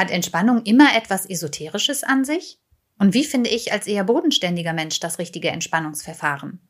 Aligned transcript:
Hat 0.00 0.10
Entspannung 0.10 0.62
immer 0.62 0.96
etwas 0.96 1.26
Esoterisches 1.26 2.04
an 2.04 2.24
sich? 2.24 2.58
Und 2.98 3.12
wie 3.12 3.22
finde 3.22 3.50
ich 3.50 3.70
als 3.70 3.86
eher 3.86 4.02
bodenständiger 4.02 4.72
Mensch 4.72 4.98
das 4.98 5.18
richtige 5.18 5.50
Entspannungsverfahren? 5.50 6.66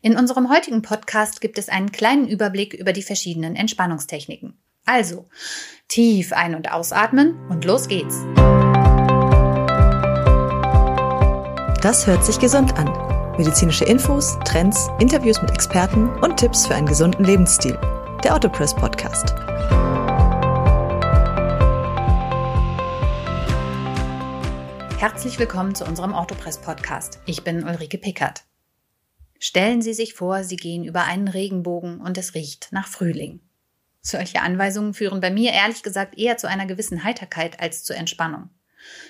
In 0.00 0.16
unserem 0.16 0.48
heutigen 0.48 0.80
Podcast 0.80 1.40
gibt 1.40 1.58
es 1.58 1.68
einen 1.68 1.90
kleinen 1.90 2.28
Überblick 2.28 2.72
über 2.72 2.92
die 2.92 3.02
verschiedenen 3.02 3.56
Entspannungstechniken. 3.56 4.62
Also, 4.86 5.28
tief 5.88 6.32
ein- 6.32 6.54
und 6.54 6.70
ausatmen 6.70 7.34
und 7.48 7.64
los 7.64 7.88
geht's. 7.88 8.14
Das 11.82 12.06
hört 12.06 12.24
sich 12.24 12.38
gesund 12.38 12.78
an. 12.78 12.86
Medizinische 13.38 13.86
Infos, 13.86 14.38
Trends, 14.44 14.88
Interviews 15.00 15.42
mit 15.42 15.50
Experten 15.50 16.10
und 16.20 16.36
Tipps 16.36 16.68
für 16.68 16.76
einen 16.76 16.86
gesunden 16.86 17.24
Lebensstil. 17.24 17.76
Der 18.22 18.36
Autopress 18.36 18.72
Podcast. 18.72 19.34
Herzlich 25.02 25.36
willkommen 25.40 25.74
zu 25.74 25.84
unserem 25.84 26.14
Autopress 26.14 26.58
Podcast. 26.58 27.18
Ich 27.26 27.42
bin 27.42 27.64
Ulrike 27.64 27.98
Pickert. 27.98 28.44
Stellen 29.40 29.82
Sie 29.82 29.94
sich 29.94 30.14
vor, 30.14 30.44
Sie 30.44 30.54
gehen 30.54 30.84
über 30.84 31.02
einen 31.02 31.26
Regenbogen 31.26 32.00
und 32.00 32.18
es 32.18 32.36
riecht 32.36 32.68
nach 32.70 32.86
Frühling. 32.86 33.40
Solche 34.00 34.42
Anweisungen 34.42 34.94
führen 34.94 35.20
bei 35.20 35.32
mir 35.32 35.50
ehrlich 35.50 35.82
gesagt 35.82 36.16
eher 36.16 36.36
zu 36.36 36.48
einer 36.48 36.66
gewissen 36.66 37.02
Heiterkeit 37.02 37.58
als 37.58 37.82
zur 37.82 37.96
Entspannung. 37.96 38.50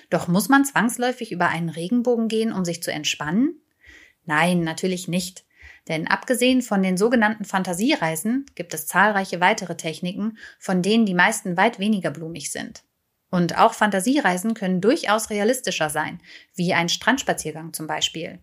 Doch 0.09 0.27
muss 0.27 0.49
man 0.49 0.65
zwangsläufig 0.65 1.31
über 1.31 1.49
einen 1.49 1.69
Regenbogen 1.69 2.27
gehen, 2.27 2.53
um 2.53 2.65
sich 2.65 2.81
zu 2.81 2.91
entspannen? 2.91 3.61
Nein, 4.25 4.61
natürlich 4.61 5.07
nicht. 5.07 5.45
Denn 5.89 6.07
abgesehen 6.07 6.63
von 6.63 6.81
den 6.81 6.97
sogenannten 6.97 7.45
Fantasiereisen 7.45 8.47
gibt 8.55 8.73
es 8.73 8.87
zahlreiche 8.87 9.41
weitere 9.41 9.77
Techniken, 9.77 10.39
von 10.57 10.81
denen 10.81 11.05
die 11.05 11.13
meisten 11.13 11.55
weit 11.55 11.77
weniger 11.77 12.09
blumig 12.09 12.51
sind. 12.51 12.81
Und 13.33 13.57
auch 13.57 13.73
Fantasiereisen 13.73 14.53
können 14.53 14.79
durchaus 14.79 15.31
realistischer 15.31 15.89
sein, 15.89 16.21
wie 16.53 16.75
ein 16.75 16.87
Strandspaziergang 16.87 17.73
zum 17.73 17.87
Beispiel. 17.87 18.37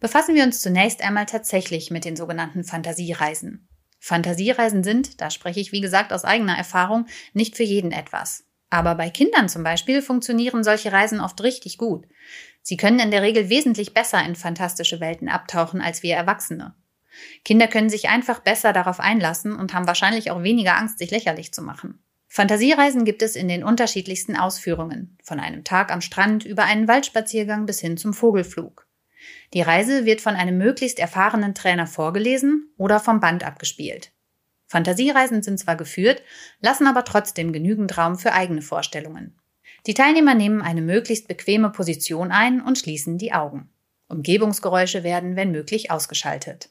Befassen 0.00 0.34
wir 0.34 0.42
uns 0.42 0.62
zunächst 0.62 1.02
einmal 1.02 1.26
tatsächlich 1.26 1.90
mit 1.90 2.06
den 2.06 2.16
sogenannten 2.16 2.64
Fantasiereisen. 2.64 3.68
Fantasiereisen 4.00 4.84
sind, 4.84 5.20
da 5.20 5.28
spreche 5.28 5.60
ich 5.60 5.72
wie 5.72 5.82
gesagt 5.82 6.14
aus 6.14 6.24
eigener 6.24 6.56
Erfahrung, 6.56 7.04
nicht 7.34 7.58
für 7.58 7.62
jeden 7.62 7.92
etwas. 7.92 8.46
Aber 8.70 8.94
bei 8.94 9.10
Kindern 9.10 9.50
zum 9.50 9.64
Beispiel 9.64 10.00
funktionieren 10.00 10.64
solche 10.64 10.90
Reisen 10.90 11.20
oft 11.20 11.42
richtig 11.42 11.76
gut. 11.76 12.06
Sie 12.62 12.78
können 12.78 13.00
in 13.00 13.10
der 13.10 13.20
Regel 13.20 13.50
wesentlich 13.50 13.92
besser 13.92 14.24
in 14.24 14.34
fantastische 14.34 15.00
Welten 15.00 15.28
abtauchen 15.28 15.82
als 15.82 16.02
wir 16.02 16.16
Erwachsene. 16.16 16.74
Kinder 17.44 17.68
können 17.68 17.90
sich 17.90 18.08
einfach 18.08 18.40
besser 18.40 18.72
darauf 18.72 18.98
einlassen 18.98 19.54
und 19.54 19.74
haben 19.74 19.86
wahrscheinlich 19.86 20.30
auch 20.30 20.42
weniger 20.42 20.78
Angst, 20.78 21.00
sich 21.00 21.10
lächerlich 21.10 21.52
zu 21.52 21.60
machen. 21.60 22.03
Fantasiereisen 22.34 23.04
gibt 23.04 23.22
es 23.22 23.36
in 23.36 23.46
den 23.46 23.62
unterschiedlichsten 23.62 24.34
Ausführungen, 24.34 25.16
von 25.22 25.38
einem 25.38 25.62
Tag 25.62 25.92
am 25.92 26.00
Strand 26.00 26.44
über 26.44 26.64
einen 26.64 26.88
Waldspaziergang 26.88 27.64
bis 27.64 27.78
hin 27.78 27.96
zum 27.96 28.12
Vogelflug. 28.12 28.88
Die 29.52 29.62
Reise 29.62 30.04
wird 30.04 30.20
von 30.20 30.34
einem 30.34 30.58
möglichst 30.58 30.98
erfahrenen 30.98 31.54
Trainer 31.54 31.86
vorgelesen 31.86 32.72
oder 32.76 32.98
vom 32.98 33.20
Band 33.20 33.46
abgespielt. 33.46 34.10
Fantasiereisen 34.66 35.44
sind 35.44 35.60
zwar 35.60 35.76
geführt, 35.76 36.24
lassen 36.58 36.88
aber 36.88 37.04
trotzdem 37.04 37.52
genügend 37.52 37.96
Raum 37.96 38.18
für 38.18 38.32
eigene 38.32 38.62
Vorstellungen. 38.62 39.38
Die 39.86 39.94
Teilnehmer 39.94 40.34
nehmen 40.34 40.60
eine 40.60 40.82
möglichst 40.82 41.28
bequeme 41.28 41.70
Position 41.70 42.32
ein 42.32 42.60
und 42.60 42.78
schließen 42.78 43.16
die 43.16 43.32
Augen. 43.32 43.68
Umgebungsgeräusche 44.08 45.04
werden, 45.04 45.36
wenn 45.36 45.52
möglich, 45.52 45.92
ausgeschaltet. 45.92 46.70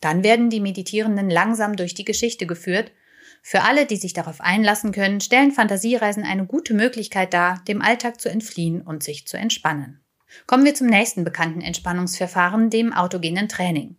Dann 0.00 0.22
werden 0.22 0.48
die 0.48 0.60
Meditierenden 0.60 1.28
langsam 1.28 1.74
durch 1.74 1.94
die 1.94 2.04
Geschichte 2.04 2.46
geführt 2.46 2.92
für 3.42 3.62
alle, 3.62 3.86
die 3.86 3.96
sich 3.96 4.12
darauf 4.12 4.40
einlassen 4.40 4.92
können, 4.92 5.20
stellen 5.20 5.52
Fantasiereisen 5.52 6.24
eine 6.24 6.46
gute 6.46 6.74
Möglichkeit 6.74 7.32
dar, 7.32 7.62
dem 7.68 7.82
Alltag 7.82 8.20
zu 8.20 8.28
entfliehen 8.28 8.82
und 8.82 9.02
sich 9.02 9.26
zu 9.26 9.36
entspannen. 9.36 10.00
Kommen 10.46 10.64
wir 10.64 10.74
zum 10.74 10.88
nächsten 10.88 11.24
bekannten 11.24 11.60
Entspannungsverfahren, 11.60 12.70
dem 12.70 12.92
autogenen 12.92 13.48
Training. 13.48 13.96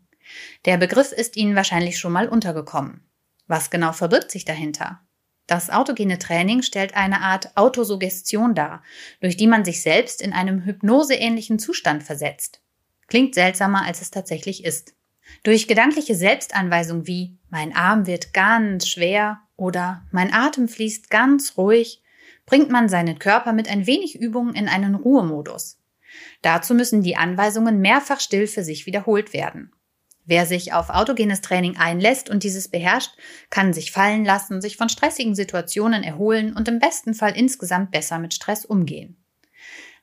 Der 0.65 0.77
Begriff 0.77 1.11
ist 1.11 1.37
Ihnen 1.37 1.55
wahrscheinlich 1.55 1.97
schon 1.97 2.11
mal 2.11 2.27
untergekommen. 2.27 3.09
Was 3.47 3.69
genau 3.69 3.93
verbirgt 3.93 4.31
sich 4.31 4.45
dahinter? 4.45 5.01
Das 5.47 5.69
autogene 5.69 6.19
Training 6.19 6.61
stellt 6.61 6.95
eine 6.95 7.21
Art 7.21 7.55
Autosuggestion 7.55 8.53
dar, 8.53 8.83
durch 9.21 9.37
die 9.37 9.47
man 9.47 9.63
sich 9.63 9.81
selbst 9.81 10.21
in 10.21 10.33
einem 10.33 10.65
hypnoseähnlichen 10.65 11.57
Zustand 11.57 12.03
versetzt. 12.03 12.61
Klingt 13.07 13.33
seltsamer, 13.33 13.85
als 13.85 14.01
es 14.01 14.11
tatsächlich 14.11 14.65
ist. 14.65 14.96
Durch 15.43 15.67
gedankliche 15.67 16.15
Selbstanweisung 16.15 17.07
wie 17.07 17.37
mein 17.49 17.75
Arm 17.75 18.07
wird 18.07 18.33
ganz 18.33 18.87
schwer 18.87 19.39
oder 19.55 20.05
mein 20.11 20.33
Atem 20.33 20.67
fließt 20.67 21.09
ganz 21.09 21.57
ruhig, 21.57 22.01
bringt 22.45 22.69
man 22.69 22.89
seinen 22.89 23.19
Körper 23.19 23.53
mit 23.53 23.69
ein 23.69 23.87
wenig 23.87 24.19
Übung 24.19 24.53
in 24.53 24.67
einen 24.67 24.95
Ruhemodus. 24.95 25.79
Dazu 26.41 26.73
müssen 26.73 27.03
die 27.03 27.17
Anweisungen 27.17 27.79
mehrfach 27.79 28.19
still 28.19 28.47
für 28.47 28.63
sich 28.63 28.85
wiederholt 28.85 29.33
werden. 29.33 29.71
Wer 30.25 30.45
sich 30.45 30.73
auf 30.73 30.89
autogenes 30.89 31.39
Training 31.39 31.77
einlässt 31.77 32.29
und 32.29 32.43
dieses 32.43 32.67
beherrscht, 32.67 33.11
kann 33.49 33.71
sich 33.71 33.93
fallen 33.93 34.25
lassen, 34.25 34.61
sich 34.61 34.75
von 34.75 34.89
stressigen 34.89 35.35
Situationen 35.35 36.03
erholen 36.03 36.53
und 36.53 36.67
im 36.67 36.79
besten 36.79 37.13
Fall 37.13 37.37
insgesamt 37.37 37.91
besser 37.91 38.19
mit 38.19 38.33
Stress 38.33 38.65
umgehen. 38.65 39.23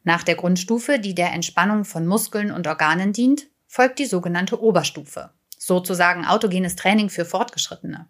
Nach 0.03 0.23
der 0.23 0.35
Grundstufe, 0.35 0.99
die 0.99 1.15
der 1.15 1.33
Entspannung 1.33 1.85
von 1.85 2.07
Muskeln 2.07 2.51
und 2.51 2.67
Organen 2.67 3.13
dient, 3.13 3.49
folgt 3.75 3.99
die 3.99 4.07
sogenannte 4.07 4.63
Oberstufe, 4.63 5.31
sozusagen 5.59 6.25
autogenes 6.25 6.77
Training 6.77 7.11
für 7.11 7.25
Fortgeschrittene. 7.25 8.09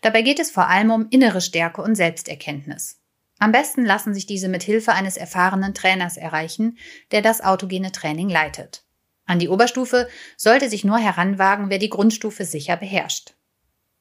Dabei 0.00 0.22
geht 0.22 0.40
es 0.40 0.50
vor 0.50 0.66
allem 0.66 0.90
um 0.90 1.06
innere 1.10 1.40
Stärke 1.40 1.80
und 1.80 1.94
Selbsterkenntnis. 1.94 3.00
Am 3.38 3.52
besten 3.52 3.84
lassen 3.84 4.14
sich 4.14 4.26
diese 4.26 4.48
mit 4.48 4.64
Hilfe 4.64 4.90
eines 4.92 5.16
erfahrenen 5.16 5.74
Trainers 5.74 6.16
erreichen, 6.16 6.76
der 7.12 7.22
das 7.22 7.40
autogene 7.40 7.92
Training 7.92 8.28
leitet. 8.28 8.82
An 9.26 9.38
die 9.38 9.48
Oberstufe 9.48 10.08
sollte 10.36 10.68
sich 10.68 10.82
nur 10.82 10.98
heranwagen, 10.98 11.70
wer 11.70 11.78
die 11.78 11.88
Grundstufe 11.88 12.44
sicher 12.44 12.76
beherrscht. 12.76 13.34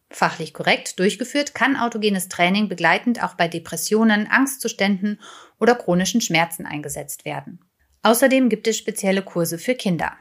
Fachlich 0.09 0.55
korrekt 0.55 0.97
durchgeführt 0.97 1.53
kann 1.53 1.78
autogenes 1.78 2.29
Training 2.29 2.67
begleitend 2.67 3.23
auch 3.23 3.35
bei 3.35 3.47
Depressionen, 3.47 4.25
Angstzuständen 4.25 5.22
oder 5.59 5.75
chronischen 5.75 6.22
Schmerzen 6.22 6.66
eingesetzt 6.66 7.25
werden. 7.25 7.63
Außerdem 8.01 8.49
gibt 8.49 8.67
es 8.67 8.75
spezielle 8.75 9.22
Kurse 9.22 9.59
für 9.59 9.75
Kinder. 9.75 10.17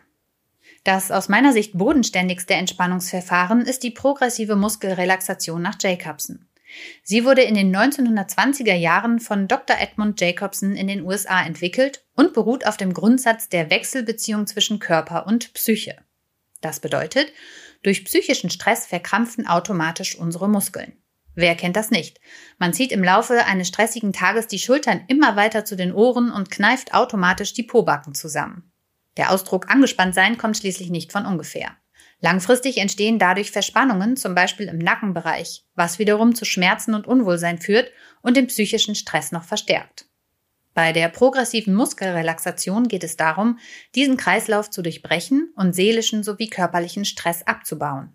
Das 0.88 1.10
aus 1.10 1.28
meiner 1.28 1.52
Sicht 1.52 1.76
bodenständigste 1.76 2.54
Entspannungsverfahren 2.54 3.60
ist 3.60 3.82
die 3.82 3.90
progressive 3.90 4.56
Muskelrelaxation 4.56 5.60
nach 5.60 5.76
Jacobson. 5.78 6.48
Sie 7.02 7.26
wurde 7.26 7.42
in 7.42 7.54
den 7.54 7.76
1920er 7.76 8.72
Jahren 8.72 9.20
von 9.20 9.48
Dr. 9.48 9.76
Edmund 9.78 10.18
Jacobson 10.18 10.76
in 10.76 10.86
den 10.86 11.02
USA 11.04 11.42
entwickelt 11.42 12.06
und 12.14 12.32
beruht 12.32 12.66
auf 12.66 12.78
dem 12.78 12.94
Grundsatz 12.94 13.50
der 13.50 13.68
Wechselbeziehung 13.68 14.46
zwischen 14.46 14.78
Körper 14.78 15.26
und 15.26 15.52
Psyche. 15.52 15.98
Das 16.62 16.80
bedeutet, 16.80 17.34
durch 17.82 18.06
psychischen 18.06 18.48
Stress 18.48 18.86
verkrampfen 18.86 19.46
automatisch 19.46 20.16
unsere 20.16 20.48
Muskeln. 20.48 20.96
Wer 21.34 21.54
kennt 21.54 21.76
das 21.76 21.90
nicht? 21.90 22.18
Man 22.56 22.72
zieht 22.72 22.92
im 22.92 23.04
Laufe 23.04 23.44
eines 23.44 23.68
stressigen 23.68 24.14
Tages 24.14 24.46
die 24.46 24.58
Schultern 24.58 25.04
immer 25.08 25.36
weiter 25.36 25.66
zu 25.66 25.76
den 25.76 25.92
Ohren 25.92 26.32
und 26.32 26.50
kneift 26.50 26.94
automatisch 26.94 27.52
die 27.52 27.62
Pobacken 27.62 28.14
zusammen. 28.14 28.72
Der 29.18 29.30
Ausdruck 29.30 29.70
angespannt 29.70 30.14
sein 30.14 30.38
kommt 30.38 30.56
schließlich 30.56 30.88
nicht 30.88 31.12
von 31.12 31.26
ungefähr. 31.26 31.76
Langfristig 32.20 32.78
entstehen 32.78 33.18
dadurch 33.18 33.50
Verspannungen, 33.50 34.16
zum 34.16 34.34
Beispiel 34.34 34.66
im 34.66 34.78
Nackenbereich, 34.78 35.64
was 35.74 35.98
wiederum 35.98 36.34
zu 36.34 36.44
Schmerzen 36.44 36.94
und 36.94 37.06
Unwohlsein 37.06 37.58
führt 37.58 37.92
und 38.22 38.36
den 38.36 38.46
psychischen 38.46 38.94
Stress 38.94 39.30
noch 39.30 39.44
verstärkt. 39.44 40.06
Bei 40.74 40.92
der 40.92 41.08
progressiven 41.08 41.74
Muskelrelaxation 41.74 42.86
geht 42.88 43.04
es 43.04 43.16
darum, 43.16 43.58
diesen 43.94 44.16
Kreislauf 44.16 44.70
zu 44.70 44.82
durchbrechen 44.82 45.52
und 45.56 45.74
seelischen 45.74 46.22
sowie 46.22 46.48
körperlichen 46.48 47.04
Stress 47.04 47.44
abzubauen. 47.44 48.12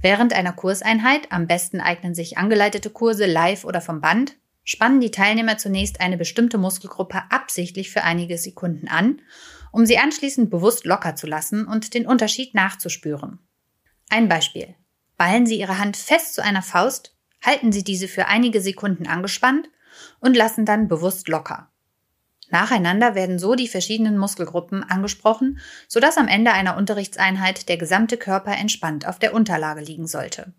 Während 0.00 0.32
einer 0.32 0.52
Kurseinheit, 0.52 1.30
am 1.30 1.46
besten 1.46 1.80
eignen 1.80 2.14
sich 2.14 2.36
angeleitete 2.36 2.90
Kurse 2.90 3.26
live 3.26 3.64
oder 3.64 3.80
vom 3.80 4.00
Band, 4.00 4.36
spannen 4.64 5.00
die 5.00 5.12
Teilnehmer 5.12 5.58
zunächst 5.58 6.00
eine 6.00 6.16
bestimmte 6.16 6.58
Muskelgruppe 6.58 7.22
absichtlich 7.30 7.90
für 7.90 8.02
einige 8.02 8.38
Sekunden 8.38 8.88
an 8.88 9.20
um 9.72 9.84
sie 9.84 9.98
anschließend 9.98 10.50
bewusst 10.50 10.84
locker 10.84 11.16
zu 11.16 11.26
lassen 11.26 11.66
und 11.66 11.94
den 11.94 12.06
Unterschied 12.06 12.54
nachzuspüren. 12.54 13.40
Ein 14.08 14.28
Beispiel. 14.28 14.76
Ballen 15.16 15.46
Sie 15.46 15.58
Ihre 15.58 15.78
Hand 15.78 15.96
fest 15.96 16.34
zu 16.34 16.42
einer 16.42 16.62
Faust, 16.62 17.16
halten 17.42 17.72
Sie 17.72 17.82
diese 17.82 18.08
für 18.08 18.26
einige 18.26 18.60
Sekunden 18.60 19.06
angespannt 19.06 19.68
und 20.20 20.36
lassen 20.36 20.64
dann 20.64 20.88
bewusst 20.88 21.28
locker. 21.28 21.70
Nacheinander 22.50 23.14
werden 23.14 23.38
so 23.38 23.54
die 23.54 23.68
verschiedenen 23.68 24.18
Muskelgruppen 24.18 24.84
angesprochen, 24.84 25.58
sodass 25.88 26.18
am 26.18 26.28
Ende 26.28 26.52
einer 26.52 26.76
Unterrichtseinheit 26.76 27.68
der 27.70 27.78
gesamte 27.78 28.18
Körper 28.18 28.52
entspannt 28.52 29.06
auf 29.06 29.18
der 29.18 29.32
Unterlage 29.32 29.80
liegen 29.80 30.06
sollte. 30.06 30.52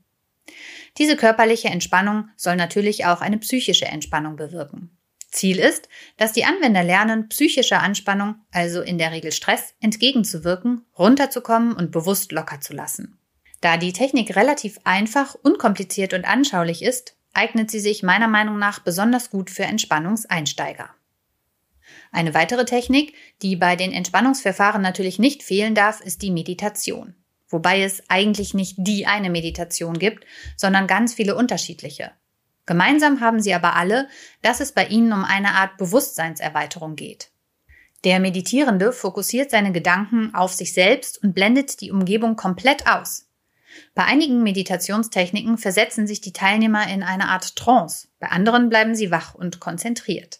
Diese 0.98 1.16
körperliche 1.16 1.69
Entspannung 1.69 2.30
soll 2.36 2.56
natürlich 2.56 3.06
auch 3.06 3.21
eine 3.21 3.38
psychische 3.38 3.86
Entspannung 3.86 4.36
bewirken. 4.36 4.98
Ziel 5.33 5.59
ist, 5.59 5.89
dass 6.18 6.31
die 6.31 6.45
Anwender 6.45 6.83
lernen, 6.83 7.27
psychischer 7.30 7.81
Anspannung, 7.81 8.35
also 8.51 8.81
in 8.81 8.97
der 8.97 9.12
Regel 9.12 9.31
Stress, 9.31 9.74
entgegenzuwirken, 9.81 10.85
runterzukommen 10.97 11.74
und 11.74 11.91
bewusst 11.91 12.31
locker 12.31 12.62
zu 12.62 12.74
lassen. 12.74 13.18
Da 13.59 13.77
die 13.77 13.94
Technik 13.94 14.35
relativ 14.35 14.80
einfach, 14.83 15.35
unkompliziert 15.35 16.13
und 16.13 16.25
anschaulich 16.25 16.81
ist, 16.81 17.15
eignet 17.33 17.71
sie 17.71 17.80
sich 17.80 18.03
meiner 18.03 18.27
Meinung 18.27 18.59
nach 18.59 18.80
besonders 18.80 19.30
gut 19.30 19.50
für 19.50 19.63
Entspannungseinsteiger. 19.63 20.89
Eine 22.12 22.33
weitere 22.33 22.65
Technik, 22.65 23.13
die 23.41 23.56
bei 23.56 23.75
den 23.75 23.91
Entspannungsverfahren 23.91 24.81
natürlich 24.81 25.18
nicht 25.18 25.44
fehlen 25.44 25.75
darf, 25.75 26.00
ist 26.00 26.21
die 26.21 26.31
Meditation. 26.31 27.15
Wobei 27.50 27.81
es 27.81 28.03
eigentlich 28.07 28.53
nicht 28.53 28.75
die 28.80 29.06
eine 29.06 29.30
Meditation 29.30 29.97
gibt, 29.97 30.25
sondern 30.57 30.88
ganz 30.88 31.13
viele 31.13 31.35
unterschiedliche. 31.35 32.12
Gemeinsam 32.65 33.19
haben 33.19 33.42
sie 33.42 33.54
aber 33.54 33.75
alle, 33.75 34.07
dass 34.42 34.60
es 34.60 34.71
bei 34.71 34.86
ihnen 34.88 35.12
um 35.12 35.25
eine 35.25 35.51
Art 35.56 35.77
Bewusstseinserweiterung 35.77 36.95
geht. 36.95 37.30
Der 38.04 38.19
Meditierende 38.19 38.92
fokussiert 38.92 39.51
seine 39.51 39.71
Gedanken 39.71 40.33
auf 40.33 40.54
sich 40.54 40.74
selbst 40.74 41.24
und 41.24 41.33
blendet 41.33 41.81
die 41.81 41.92
Umgebung 41.92 42.36
komplett 42.36 42.88
aus. 42.88 43.27
Bei 43.95 44.04
einigen 44.04 44.44
Meditationstechniken 44.44 45.57
versetzen 45.57 46.06
sich 46.06 46.21
die 46.21 46.33
Teilnehmer 46.33 46.88
in 46.88 47.01
eine 47.01 47.30
Art 47.30 47.56
Trance, 47.56 48.07
bei 48.19 48.27
anderen 48.27 48.69
bleiben 48.69 48.95
sie 48.95 49.09
wach 49.09 49.36
und 49.36 49.59
konzentriert. 49.59 50.39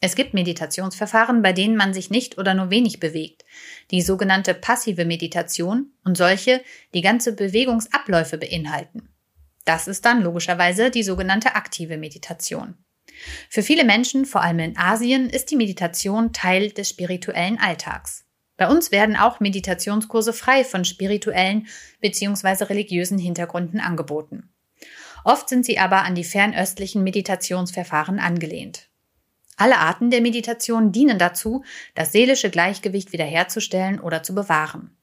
Es 0.00 0.14
gibt 0.14 0.34
Meditationsverfahren, 0.34 1.42
bei 1.42 1.52
denen 1.52 1.76
man 1.76 1.94
sich 1.94 2.10
nicht 2.10 2.36
oder 2.38 2.54
nur 2.54 2.70
wenig 2.70 3.00
bewegt, 3.00 3.44
die 3.90 4.02
sogenannte 4.02 4.52
passive 4.52 5.06
Meditation 5.06 5.92
und 6.04 6.18
solche, 6.18 6.62
die 6.92 7.00
ganze 7.00 7.34
Bewegungsabläufe 7.34 8.36
beinhalten. 8.36 9.08
Das 9.66 9.88
ist 9.88 10.06
dann 10.06 10.22
logischerweise 10.22 10.90
die 10.90 11.02
sogenannte 11.02 11.54
aktive 11.54 11.98
Meditation. 11.98 12.78
Für 13.50 13.62
viele 13.62 13.84
Menschen, 13.84 14.24
vor 14.24 14.42
allem 14.42 14.60
in 14.60 14.78
Asien, 14.78 15.28
ist 15.28 15.50
die 15.50 15.56
Meditation 15.56 16.32
Teil 16.32 16.70
des 16.70 16.88
spirituellen 16.88 17.58
Alltags. 17.58 18.24
Bei 18.56 18.68
uns 18.68 18.90
werden 18.90 19.16
auch 19.16 19.40
Meditationskurse 19.40 20.32
frei 20.32 20.64
von 20.64 20.84
spirituellen 20.84 21.66
bzw. 22.00 22.64
religiösen 22.64 23.18
Hintergründen 23.18 23.80
angeboten. 23.80 24.50
Oft 25.24 25.48
sind 25.48 25.66
sie 25.66 25.78
aber 25.78 26.04
an 26.04 26.14
die 26.14 26.24
fernöstlichen 26.24 27.02
Meditationsverfahren 27.02 28.20
angelehnt. 28.20 28.88
Alle 29.56 29.78
Arten 29.78 30.10
der 30.10 30.20
Meditation 30.20 30.92
dienen 30.92 31.18
dazu, 31.18 31.64
das 31.94 32.12
seelische 32.12 32.50
Gleichgewicht 32.50 33.12
wiederherzustellen 33.12 33.98
oder 33.98 34.22
zu 34.22 34.34
bewahren. 34.34 34.96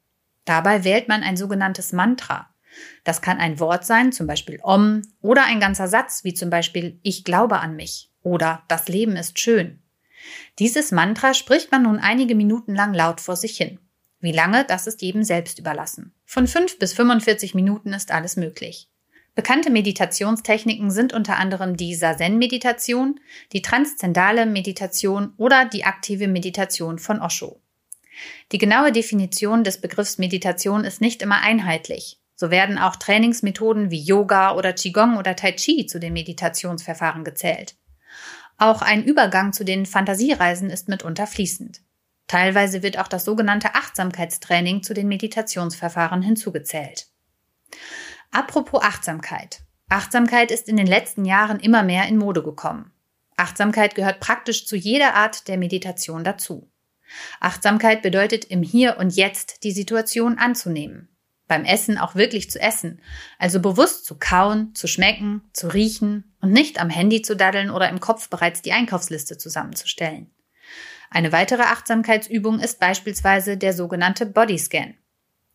Dabei 0.46 0.84
wählt 0.84 1.10
man 1.10 1.24
ein 1.24 1.36
sogenanntes 1.36 1.92
Mantra. 1.92 2.53
Das 3.04 3.22
kann 3.22 3.38
ein 3.38 3.60
Wort 3.60 3.86
sein, 3.86 4.12
zum 4.12 4.28
Beispiel 4.28 4.60
Om, 4.62 5.02
oder 5.22 5.46
ein 5.46 5.60
ganzer 5.60 5.88
Satz, 5.88 6.24
wie 6.24 6.34
zum 6.34 6.50
Beispiel 6.50 7.00
Ich 7.04 7.24
glaube 7.24 7.60
an 7.60 7.76
mich 7.76 8.10
oder 8.24 8.64
Das 8.68 8.88
Leben 8.88 9.16
ist 9.16 9.40
schön. 9.40 9.80
Dieses 10.60 10.92
Mantra 10.92 11.34
spricht 11.34 11.72
man 11.72 11.84
nun 11.84 12.00
einige 12.00 12.36
Minuten 12.36 12.76
lang 12.76 12.94
laut 12.94 13.20
vor 13.20 13.36
sich 13.36 13.58
hin. 13.58 13.80
Wie 14.22 14.32
lange, 14.32 14.64
das 14.64 14.88
ist 14.88 15.02
jedem 15.02 15.24
selbst 15.24 15.60
überlassen. 15.60 16.14
Von 16.26 16.48
5 16.48 16.80
bis 16.80 16.94
45 16.94 17.56
Minuten 17.56 17.92
ist 17.92 18.12
alles 18.12 18.38
möglich. 18.38 18.88
Bekannte 19.36 19.70
Meditationstechniken 19.72 20.92
sind 20.92 21.12
unter 21.12 21.38
anderem 21.38 21.76
die 21.76 21.96
Sazen-Meditation, 21.96 23.20
die 23.52 23.62
transzendale 23.62 24.46
Meditation 24.46 25.34
oder 25.38 25.66
die 25.66 25.84
aktive 25.84 26.28
Meditation 26.28 27.00
von 27.00 27.20
Osho. 27.20 27.60
Die 28.52 28.60
genaue 28.60 28.92
Definition 28.92 29.64
des 29.64 29.82
Begriffs 29.82 30.20
Meditation 30.20 30.86
ist 30.86 31.02
nicht 31.02 31.22
immer 31.22 31.42
einheitlich. 31.42 32.20
So 32.36 32.50
werden 32.50 32.78
auch 32.78 32.96
Trainingsmethoden 32.96 33.92
wie 33.92 34.02
Yoga 34.02 34.56
oder 34.56 34.74
Qigong 34.74 35.18
oder 35.18 35.36
Tai 35.36 35.54
Chi 35.54 35.86
zu 35.86 36.00
den 36.00 36.14
Meditationsverfahren 36.14 37.24
gezählt. 37.24 37.76
Auch 38.58 38.82
ein 38.82 39.04
Übergang 39.04 39.54
zu 39.54 39.64
den 39.64 39.86
Fantasiereisen 39.86 40.70
ist 40.70 40.90
mitunter 40.90 41.28
fließend. 41.28 41.82
Teilweise 42.28 42.82
wird 42.82 42.98
auch 42.98 43.08
das 43.08 43.26
sogenannte 43.26 43.76
Achtsamkeitstraining 43.76 44.82
zu 44.84 44.94
den 44.94 45.08
Meditationsverfahren 45.08 46.22
hinzugezählt. 46.22 47.08
Apropos 48.32 48.82
Achtsamkeit. 48.82 49.62
Achtsamkeit 49.90 50.50
ist 50.50 50.70
in 50.70 50.78
den 50.78 50.88
letzten 50.88 51.26
Jahren 51.26 51.60
immer 51.60 51.84
mehr 51.84 52.08
in 52.08 52.18
Mode 52.18 52.42
gekommen. 52.42 52.92
Achtsamkeit 53.38 53.94
gehört 53.94 54.20
praktisch 54.20 54.66
zu 54.66 54.76
jeder 54.76 55.16
Art 55.16 55.48
der 55.48 55.58
Meditation 55.58 56.24
dazu. 56.24 56.72
Achtsamkeit 57.40 58.02
bedeutet 58.02 58.46
im 58.46 58.64
Hier 58.64 58.98
und 58.98 59.16
Jetzt 59.16 59.64
die 59.64 59.72
Situation 59.72 60.38
anzunehmen 60.38 61.13
beim 61.54 61.66
Essen 61.66 62.00
auch 62.00 62.16
wirklich 62.16 62.50
zu 62.50 62.60
essen, 62.60 63.00
also 63.38 63.60
bewusst 63.60 64.06
zu 64.06 64.18
kauen, 64.18 64.74
zu 64.74 64.88
schmecken, 64.88 65.44
zu 65.54 65.68
riechen 65.68 66.34
und 66.42 66.52
nicht 66.52 66.82
am 66.82 66.90
Handy 66.90 67.22
zu 67.22 67.36
daddeln 67.36 67.70
oder 67.70 67.90
im 67.90 68.00
Kopf 68.00 68.28
bereits 68.28 68.64
die 68.64 68.72
Einkaufsliste 68.72 69.38
zusammenzustellen. 69.38 70.32
Eine 71.12 71.32
weitere 71.32 71.62
Achtsamkeitsübung 71.62 72.60
ist 72.60 72.80
beispielsweise 72.80 73.56
der 73.56 73.74
sogenannte 73.74 74.26
Bodyscan. 74.26 74.96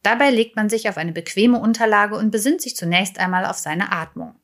Dabei 0.04 0.30
legt 0.30 0.54
man 0.54 0.68
sich 0.68 0.88
auf 0.88 0.98
eine 0.98 1.10
bequeme 1.10 1.58
Unterlage 1.58 2.14
und 2.14 2.30
besinnt 2.30 2.62
sich 2.62 2.76
zunächst 2.76 3.18
einmal 3.18 3.44
auf 3.44 3.56
seine 3.56 3.90
Atmung. 3.90 4.36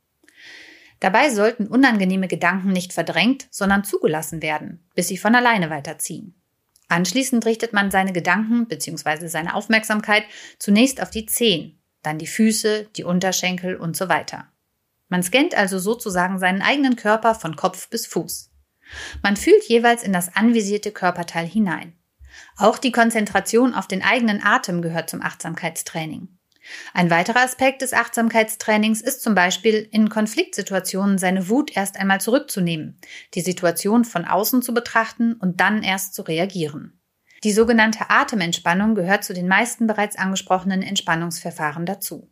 Dabei 0.99 1.31
sollten 1.31 1.69
unangenehme 1.69 2.27
Gedanken 2.27 2.73
nicht 2.73 2.93
verdrängt, 2.93 3.47
sondern 3.53 3.85
zugelassen 3.85 4.43
werden, 4.43 4.85
bis 4.97 5.07
sie 5.07 5.19
von 5.19 5.37
alleine 5.37 5.71
weiterziehen. 5.71 6.35
Anschließend 6.89 7.47
richtet 7.47 7.73
man 7.73 7.91
seine 7.91 8.13
Gedanken 8.13 8.67
bzw. 8.67 9.27
seine 9.29 9.55
Aufmerksamkeit 9.55 10.25
zunächst 10.59 11.01
auf 11.01 11.11
die 11.11 11.27
Zehen, 11.27 11.83
dann 12.03 12.19
die 12.19 12.27
Füße, 12.27 12.89
die 12.97 13.05
Unterschenkel 13.05 13.77
und 13.77 13.97
so 13.97 14.09
weiter. 14.09 14.49
Man 15.09 15.23
scannt 15.23 15.55
also 15.55 15.79
sozusagen 15.79 16.39
seinen 16.39 16.63
eigenen 16.63 16.97
Körper 16.97 17.35
von 17.35 17.57
Kopf 17.57 17.89
bis 17.89 18.07
Fuß. 18.07 18.51
Man 19.23 19.37
fühlt 19.37 19.65
jeweils 19.65 20.03
in 20.03 20.13
das 20.13 20.35
anvisierte 20.35 20.93
Körperteil 20.93 21.47
hinein. 21.47 21.95
Auch 22.57 22.79
die 22.79 22.93
Konzentration 22.93 23.75
auf 23.75 23.87
den 23.87 24.03
eigenen 24.03 24.43
Atem 24.43 24.83
gehört 24.83 25.09
zum 25.09 25.23
Achtsamkeitstraining. 25.23 26.29
Ein 26.93 27.11
weiterer 27.11 27.43
Aspekt 27.43 27.83
des 27.83 27.93
Achtsamkeitstrainings 27.93 29.01
ist 29.01 29.23
zum 29.23 29.35
Beispiel, 29.35 29.89
in 29.91 30.09
Konfliktsituationen 30.09 31.19
seine 31.19 31.49
Wut 31.49 31.77
erst 31.77 31.97
einmal 31.97 32.21
zurückzunehmen, 32.21 32.99
die 33.35 33.41
Situation 33.41 34.05
von 34.05 34.25
außen 34.25 34.63
zu 34.63 34.75
betrachten 34.75 35.35
und 35.35 35.61
dann 35.61 35.83
erst 35.83 36.15
zu 36.15 36.23
reagieren. 36.23 37.01
Die 37.45 37.53
sogenannte 37.53 38.09
Atementspannung 38.09 38.95
gehört 38.95 39.25
zu 39.25 39.35
den 39.35 39.49
meisten 39.49 39.87
bereits 39.87 40.17
angesprochenen 40.17 40.83
Entspannungsverfahren 40.83 41.85
dazu. 41.85 42.31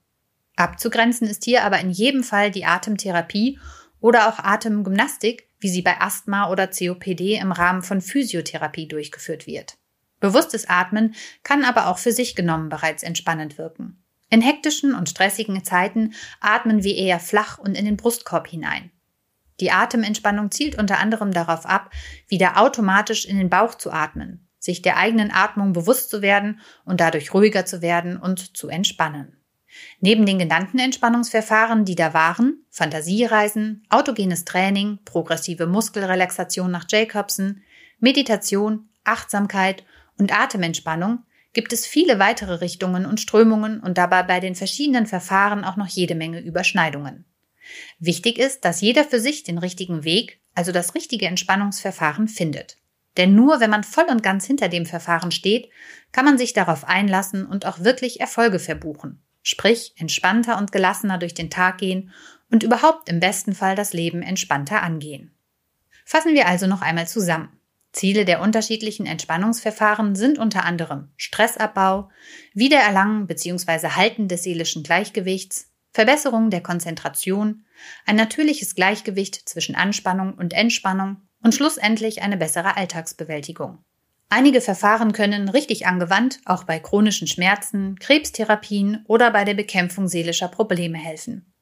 Abzugrenzen 0.56 1.26
ist 1.28 1.44
hier 1.44 1.64
aber 1.64 1.80
in 1.80 1.90
jedem 1.90 2.24
Fall 2.24 2.50
die 2.50 2.64
Atemtherapie 2.64 3.58
oder 4.00 4.28
auch 4.28 4.38
Atemgymnastik, 4.38 5.48
wie 5.60 5.68
sie 5.68 5.82
bei 5.82 6.00
Asthma 6.00 6.50
oder 6.50 6.66
COPD 6.66 7.36
im 7.36 7.52
Rahmen 7.52 7.82
von 7.82 8.00
Physiotherapie 8.00 8.88
durchgeführt 8.88 9.46
wird. 9.46 9.76
Bewusstes 10.20 10.68
Atmen 10.68 11.14
kann 11.42 11.64
aber 11.64 11.88
auch 11.88 11.98
für 11.98 12.12
sich 12.12 12.34
genommen 12.34 12.68
bereits 12.68 13.02
entspannend 13.02 13.58
wirken. 13.58 14.01
In 14.32 14.40
hektischen 14.40 14.94
und 14.94 15.10
stressigen 15.10 15.62
Zeiten 15.62 16.14
atmen 16.40 16.82
wir 16.82 16.96
eher 16.96 17.20
flach 17.20 17.58
und 17.58 17.76
in 17.76 17.84
den 17.84 17.98
Brustkorb 17.98 18.48
hinein. 18.48 18.90
Die 19.60 19.70
Atementspannung 19.70 20.50
zielt 20.50 20.78
unter 20.78 20.98
anderem 20.98 21.34
darauf 21.34 21.66
ab, 21.66 21.90
wieder 22.28 22.58
automatisch 22.58 23.26
in 23.26 23.36
den 23.36 23.50
Bauch 23.50 23.74
zu 23.74 23.90
atmen, 23.90 24.48
sich 24.58 24.80
der 24.80 24.96
eigenen 24.96 25.30
Atmung 25.30 25.74
bewusst 25.74 26.08
zu 26.08 26.22
werden 26.22 26.60
und 26.86 27.02
dadurch 27.02 27.34
ruhiger 27.34 27.66
zu 27.66 27.82
werden 27.82 28.16
und 28.16 28.56
zu 28.56 28.68
entspannen. 28.68 29.36
Neben 30.00 30.24
den 30.24 30.38
genannten 30.38 30.78
Entspannungsverfahren, 30.78 31.84
die 31.84 31.94
da 31.94 32.14
waren, 32.14 32.64
Fantasiereisen, 32.70 33.84
autogenes 33.90 34.46
Training, 34.46 35.00
progressive 35.04 35.66
Muskelrelaxation 35.66 36.70
nach 36.70 36.86
Jacobson, 36.88 37.60
Meditation, 38.00 38.88
Achtsamkeit 39.04 39.84
und 40.18 40.32
Atementspannung, 40.32 41.18
gibt 41.52 41.72
es 41.72 41.86
viele 41.86 42.18
weitere 42.18 42.54
Richtungen 42.54 43.06
und 43.06 43.20
Strömungen 43.20 43.80
und 43.80 43.98
dabei 43.98 44.22
bei 44.22 44.40
den 44.40 44.54
verschiedenen 44.54 45.06
Verfahren 45.06 45.64
auch 45.64 45.76
noch 45.76 45.88
jede 45.88 46.14
Menge 46.14 46.40
Überschneidungen. 46.40 47.24
Wichtig 47.98 48.38
ist, 48.38 48.64
dass 48.64 48.80
jeder 48.80 49.04
für 49.04 49.20
sich 49.20 49.44
den 49.44 49.58
richtigen 49.58 50.04
Weg, 50.04 50.40
also 50.54 50.72
das 50.72 50.94
richtige 50.94 51.26
Entspannungsverfahren 51.26 52.28
findet. 52.28 52.76
Denn 53.16 53.34
nur 53.34 53.60
wenn 53.60 53.70
man 53.70 53.84
voll 53.84 54.06
und 54.10 54.22
ganz 54.22 54.46
hinter 54.46 54.68
dem 54.68 54.86
Verfahren 54.86 55.30
steht, 55.30 55.68
kann 56.12 56.24
man 56.24 56.38
sich 56.38 56.54
darauf 56.54 56.84
einlassen 56.84 57.46
und 57.46 57.66
auch 57.66 57.80
wirklich 57.80 58.20
Erfolge 58.20 58.58
verbuchen. 58.58 59.22
Sprich, 59.42 59.92
entspannter 59.96 60.56
und 60.56 60.72
gelassener 60.72 61.18
durch 61.18 61.34
den 61.34 61.50
Tag 61.50 61.78
gehen 61.78 62.10
und 62.50 62.62
überhaupt 62.62 63.08
im 63.08 63.20
besten 63.20 63.54
Fall 63.54 63.74
das 63.74 63.92
Leben 63.92 64.22
entspannter 64.22 64.82
angehen. 64.82 65.34
Fassen 66.04 66.34
wir 66.34 66.46
also 66.46 66.66
noch 66.66 66.82
einmal 66.82 67.08
zusammen. 67.08 67.58
Ziele 67.92 68.24
der 68.24 68.40
unterschiedlichen 68.40 69.06
Entspannungsverfahren 69.06 70.14
sind 70.14 70.38
unter 70.38 70.64
anderem 70.64 71.10
Stressabbau, 71.16 72.08
Wiedererlangen 72.54 73.26
bzw. 73.26 73.88
Halten 73.88 74.28
des 74.28 74.42
seelischen 74.42 74.82
Gleichgewichts, 74.82 75.70
Verbesserung 75.92 76.48
der 76.48 76.62
Konzentration, 76.62 77.64
ein 78.06 78.16
natürliches 78.16 78.74
Gleichgewicht 78.74 79.46
zwischen 79.48 79.74
Anspannung 79.74 80.34
und 80.34 80.54
Entspannung 80.54 81.18
und 81.42 81.54
schlussendlich 81.54 82.22
eine 82.22 82.38
bessere 82.38 82.76
Alltagsbewältigung. 82.76 83.78
Einige 84.30 84.62
Verfahren 84.62 85.12
können 85.12 85.50
richtig 85.50 85.86
angewandt 85.86 86.40
auch 86.46 86.64
bei 86.64 86.78
chronischen 86.78 87.26
Schmerzen, 87.26 87.98
Krebstherapien 87.98 89.04
oder 89.06 89.30
bei 89.30 89.44
der 89.44 89.52
Bekämpfung 89.52 90.08
seelischer 90.08 90.48
Probleme 90.48 90.96
helfen. 90.96 91.52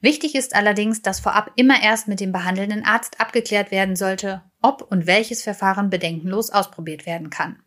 Wichtig 0.00 0.36
ist 0.36 0.54
allerdings, 0.54 1.02
dass 1.02 1.18
vorab 1.18 1.50
immer 1.56 1.82
erst 1.82 2.06
mit 2.06 2.20
dem 2.20 2.30
behandelnden 2.30 2.84
Arzt 2.84 3.20
abgeklärt 3.20 3.72
werden 3.72 3.96
sollte, 3.96 4.42
ob 4.66 4.82
und 4.82 5.06
welches 5.06 5.44
Verfahren 5.44 5.90
bedenkenlos 5.90 6.50
ausprobiert 6.50 7.06
werden 7.06 7.30
kann. 7.30 7.62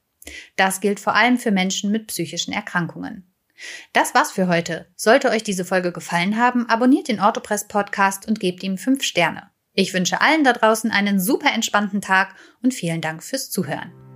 Das 0.57 0.81
gilt 0.81 0.99
vor 0.99 1.15
allem 1.15 1.37
für 1.37 1.51
Menschen 1.51 1.91
mit 1.91 2.07
psychischen 2.07 2.53
Erkrankungen. 2.53 3.33
Das 3.93 4.13
war's 4.13 4.31
für 4.31 4.47
heute. 4.47 4.87
Sollte 4.95 5.29
euch 5.29 5.43
diese 5.43 5.63
Folge 5.63 5.91
gefallen 5.91 6.37
haben, 6.37 6.67
abonniert 6.69 7.07
den 7.07 7.19
Autopress 7.19 7.67
Podcast 7.67 8.27
und 8.27 8.39
gebt 8.39 8.63
ihm 8.63 8.77
5 8.77 9.01
Sterne. 9.03 9.49
Ich 9.73 9.93
wünsche 9.93 10.19
allen 10.19 10.43
da 10.43 10.51
draußen 10.51 10.91
einen 10.91 11.21
super 11.21 11.53
entspannten 11.53 12.01
Tag 12.01 12.35
und 12.61 12.73
vielen 12.73 13.01
Dank 13.01 13.23
fürs 13.23 13.49
Zuhören. 13.49 14.08